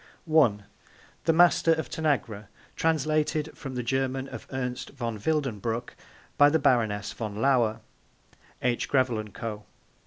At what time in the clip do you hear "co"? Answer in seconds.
9.35-9.63